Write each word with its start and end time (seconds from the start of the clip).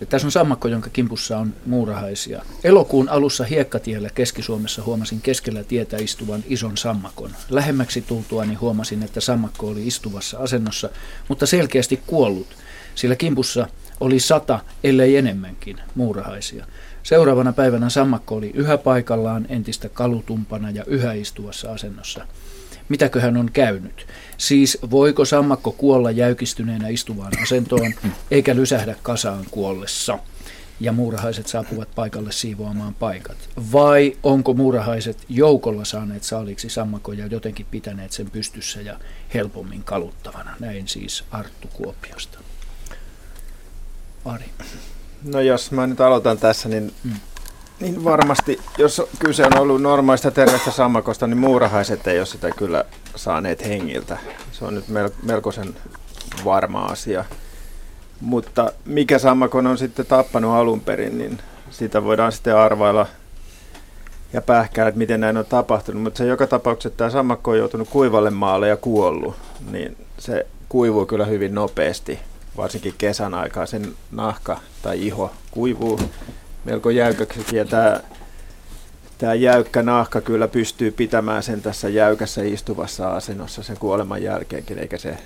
Ja 0.00 0.06
tässä 0.06 0.26
on 0.26 0.32
sammakko, 0.32 0.68
jonka 0.68 0.90
kimpussa 0.90 1.38
on 1.38 1.54
muurahaisia. 1.66 2.42
Elokuun 2.64 3.08
alussa 3.08 3.44
Hiekkatiellä 3.44 4.10
Keski-Suomessa 4.14 4.82
huomasin 4.82 5.20
keskellä 5.20 5.64
tietä 5.64 5.96
istuvan 5.96 6.44
ison 6.46 6.76
sammakon. 6.76 7.30
Lähemmäksi 7.50 8.02
tultuani 8.02 8.54
huomasin, 8.54 9.02
että 9.02 9.20
sammakko 9.20 9.68
oli 9.68 9.86
istuvassa 9.86 10.38
asennossa, 10.38 10.90
mutta 11.28 11.46
selkeästi 11.46 12.02
kuollut, 12.06 12.46
sillä 12.94 13.16
kimpussa 13.16 13.66
oli 14.00 14.20
sata, 14.20 14.60
ellei 14.84 15.16
enemmänkin, 15.16 15.76
muurahaisia. 15.94 16.66
Seuraavana 17.02 17.52
päivänä 17.52 17.88
sammakko 17.88 18.34
oli 18.34 18.50
yhä 18.54 18.78
paikallaan 18.78 19.46
entistä 19.48 19.88
kalutumpana 19.88 20.70
ja 20.70 20.84
yhä 20.86 21.12
istuvassa 21.12 21.72
asennossa. 21.72 22.26
Mitäköhän 22.88 23.36
on 23.36 23.50
käynyt? 23.52 24.06
Siis 24.38 24.78
voiko 24.90 25.24
sammakko 25.24 25.72
kuolla 25.72 26.10
jäykistyneenä 26.10 26.88
istuvaan 26.88 27.32
asentoon 27.42 27.92
eikä 28.30 28.56
lysähdä 28.56 28.94
kasaan 29.02 29.44
kuollessa? 29.50 30.18
ja 30.80 30.92
muurahaiset 30.92 31.46
saapuvat 31.46 31.88
paikalle 31.94 32.32
siivoamaan 32.32 32.94
paikat? 32.94 33.36
Vai 33.72 34.16
onko 34.22 34.54
muurahaiset 34.54 35.24
joukolla 35.28 35.84
saaneet 35.84 36.22
saaliksi 36.22 36.68
sammakoja 36.68 37.26
jotenkin 37.26 37.66
pitäneet 37.70 38.12
sen 38.12 38.30
pystyssä 38.30 38.80
ja 38.80 38.98
helpommin 39.34 39.84
kaluttavana? 39.84 40.56
Näin 40.60 40.88
siis 40.88 41.24
Arttu 41.30 41.68
Kuopiosta. 41.68 42.38
Ari. 44.28 44.44
No 45.24 45.40
jos 45.40 45.72
mä 45.72 45.86
nyt 45.86 46.00
aloitan 46.00 46.38
tässä, 46.38 46.68
niin, 46.68 46.92
mm. 47.04 47.12
niin 47.80 48.04
varmasti, 48.04 48.60
jos 48.78 49.02
kyse 49.18 49.46
on 49.46 49.58
ollut 49.58 49.82
normaalista 49.82 50.30
terveestä 50.30 50.70
sammakosta, 50.70 51.26
niin 51.26 51.38
muurahaiset 51.38 52.06
ei 52.06 52.18
ole 52.18 52.26
sitä 52.26 52.50
kyllä 52.50 52.84
saaneet 53.16 53.64
hengiltä. 53.64 54.18
Se 54.52 54.64
on 54.64 54.74
nyt 54.74 54.84
melkoisen 55.22 55.74
varma 56.44 56.84
asia. 56.84 57.24
Mutta 58.20 58.72
mikä 58.84 59.18
sammakon 59.18 59.66
on 59.66 59.78
sitten 59.78 60.06
tappanut 60.06 60.54
alun 60.54 60.80
perin, 60.80 61.18
niin 61.18 61.38
sitä 61.70 62.04
voidaan 62.04 62.32
sitten 62.32 62.56
arvailla 62.56 63.06
ja 64.32 64.42
pähkää, 64.42 64.88
että 64.88 64.98
miten 64.98 65.20
näin 65.20 65.36
on 65.36 65.46
tapahtunut. 65.46 66.02
Mutta 66.02 66.18
se 66.18 66.26
joka 66.26 66.46
tapauksessa, 66.46 66.88
että 66.88 66.98
tämä 66.98 67.10
sammakko 67.10 67.50
on 67.50 67.58
joutunut 67.58 67.88
kuivalle 67.88 68.30
maalle 68.30 68.68
ja 68.68 68.76
kuollut, 68.76 69.36
niin 69.70 69.96
se 70.18 70.46
kuivuu 70.68 71.06
kyllä 71.06 71.24
hyvin 71.24 71.54
nopeasti 71.54 72.18
varsinkin 72.58 72.94
kesän 72.98 73.34
aikaa 73.34 73.66
sen 73.66 73.94
nahka 74.10 74.60
tai 74.82 75.06
iho 75.06 75.32
kuivuu 75.50 76.00
melko 76.64 76.90
jäykäksi 76.90 77.56
ja 77.56 77.64
tämä, 77.64 78.00
tämä 79.18 79.34
jäykkä 79.34 79.82
nahka 79.82 80.20
kyllä 80.20 80.48
pystyy 80.48 80.90
pitämään 80.90 81.42
sen 81.42 81.62
tässä 81.62 81.88
jäykässä 81.88 82.42
istuvassa 82.42 83.08
asennossa 83.08 83.62
sen 83.62 83.76
kuoleman 83.76 84.22
jälkeenkin, 84.22 84.78
eikä 84.78 84.98
se 84.98 85.18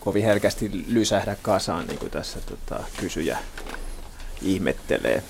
kovin 0.00 0.24
herkästi 0.24 0.84
lysähdä 0.88 1.36
kasaan, 1.42 1.86
niin 1.86 1.98
kuin 1.98 2.10
tässä 2.10 2.38
tota, 2.40 2.84
kysyjä 2.96 3.38
ihmettelee. 4.42 5.22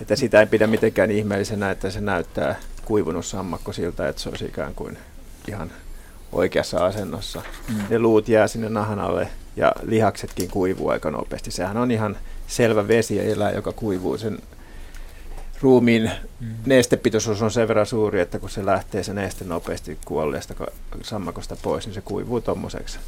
Että 0.00 0.16
sitä 0.16 0.40
ei 0.40 0.46
pidä 0.46 0.66
mitenkään 0.66 1.10
ihmeellisenä, 1.10 1.70
että 1.70 1.90
se 1.90 2.00
näyttää 2.00 2.56
kuivunut 2.84 3.26
sammakko 3.26 3.72
siltä, 3.72 4.08
että 4.08 4.22
se 4.22 4.28
olisi 4.28 4.44
ikään 4.44 4.74
kuin 4.74 4.98
ihan 5.48 5.72
oikeassa 6.32 6.86
asennossa. 6.86 7.42
Mm. 7.68 7.74
Ne 7.90 7.98
luut 7.98 8.28
jää 8.28 8.48
sinne 8.48 8.68
nahan 8.68 8.98
alle 8.98 9.28
ja 9.56 9.72
lihaksetkin 9.82 10.50
kuivuu 10.50 10.88
aika 10.88 11.10
nopeasti. 11.10 11.50
Sehän 11.50 11.76
on 11.76 11.90
ihan 11.90 12.16
selvä 12.46 12.88
elää, 13.22 13.52
joka 13.52 13.72
kuivuu 13.72 14.18
sen 14.18 14.38
ruumiin 15.60 16.10
mm. 16.40 16.54
nestepitoisuus 16.66 17.42
on 17.42 17.50
sen 17.50 17.68
verran 17.68 17.86
suuri, 17.86 18.20
että 18.20 18.38
kun 18.38 18.50
se 18.50 18.66
lähtee 18.66 19.02
se 19.02 19.14
neste 19.14 19.44
nopeasti 19.44 19.98
kuolleesta 20.04 20.54
sammakosta 21.02 21.56
pois, 21.62 21.86
niin 21.86 21.94
se 21.94 22.00
kuivuu 22.00 22.40
tuommoiseksi 22.40 22.98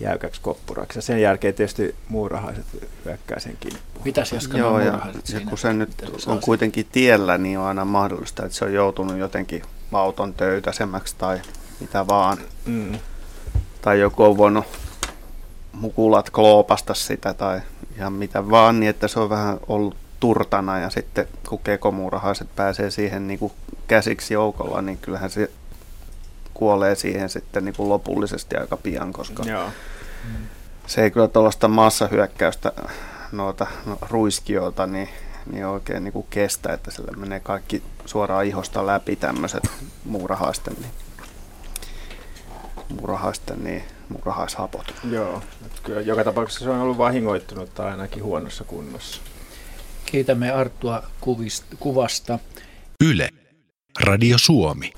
jäykäksi 0.00 0.40
koppuraksi. 0.40 0.98
Ja 0.98 1.02
sen 1.02 1.20
jälkeen 1.20 1.54
tietysti 1.54 1.94
muurahaiset 2.08 2.64
hyökkää 3.04 3.38
sen 3.38 3.56
kimppuun. 3.60 4.04
Mitäs 4.04 4.32
Jaska 4.32 4.58
Joo, 4.58 4.80
ja, 4.80 5.00
ja 5.32 5.40
kun 5.48 5.58
se 5.58 5.72
nyt 5.72 5.90
on 6.26 6.40
kuitenkin 6.40 6.86
tiellä, 6.92 7.38
niin 7.38 7.58
on 7.58 7.66
aina 7.66 7.84
mahdollista, 7.84 8.44
että 8.44 8.58
se 8.58 8.64
on 8.64 8.72
joutunut 8.72 9.18
jotenkin 9.18 9.62
auton 9.92 10.34
töytäsemmäksi 10.34 11.14
tai 11.18 11.40
mitä 11.80 12.06
vaan. 12.06 12.38
Mm. 12.66 12.98
Tai 13.82 14.00
joku 14.00 14.24
on 14.24 14.36
voinut 14.36 14.64
mukulat 15.72 16.30
kloopasta 16.30 16.94
sitä 16.94 17.34
tai 17.34 17.60
ihan 17.96 18.12
mitä 18.12 18.50
vaan, 18.50 18.80
niin 18.80 18.90
että 18.90 19.08
se 19.08 19.20
on 19.20 19.30
vähän 19.30 19.60
ollut 19.68 19.96
turtana 20.20 20.78
ja 20.78 20.90
sitten 20.90 21.28
kun 21.48 21.58
kekomuurahaiset 21.58 22.48
pääsee 22.56 22.90
siihen 22.90 23.28
niin 23.28 23.38
kuin 23.38 23.52
käsiksi 23.88 24.34
joukolla, 24.34 24.82
niin 24.82 24.98
kyllähän 24.98 25.30
se 25.30 25.50
kuolee 26.54 26.94
siihen 26.94 27.28
sitten 27.28 27.64
niin 27.64 27.74
kuin 27.76 27.88
lopullisesti 27.88 28.56
aika 28.56 28.76
pian, 28.76 29.12
koska 29.12 29.42
Joo. 29.42 29.68
se 30.86 31.02
ei 31.02 31.10
kyllä 31.10 31.28
tuollaista 31.28 31.68
massahyökkäystä 31.68 32.72
noita 33.32 33.66
no, 33.86 33.98
ruiskiota 34.10 34.86
niin, 34.86 35.08
niin 35.52 35.66
oikein 35.66 36.04
niin 36.04 36.12
kuin 36.12 36.26
kestä, 36.30 36.72
että 36.72 36.90
sillä 36.90 37.12
menee 37.16 37.40
kaikki 37.40 37.82
suoraan 38.06 38.44
ihosta 38.44 38.86
läpi 38.86 39.16
tämmöiset 39.16 39.62
muurahaisten, 40.04 40.74
niin, 40.80 40.92
muurahaisten 42.88 43.64
niin 43.64 43.84
murahaishapot. 44.12 44.94
Joo, 45.10 45.42
kyllä 45.82 46.00
joka 46.00 46.24
tapauksessa 46.24 46.64
se 46.64 46.70
on 46.70 46.80
ollut 46.80 46.98
vahingoittunut 46.98 47.74
tai 47.74 47.90
ainakin 47.90 48.22
huonossa 48.22 48.64
kunnossa. 48.64 49.20
Kiitämme 50.06 50.50
Arttua 50.50 51.02
kuvista, 51.20 51.76
kuvasta. 51.80 52.38
Yle, 53.04 53.28
Radio 54.00 54.38
Suomi. 54.38 54.90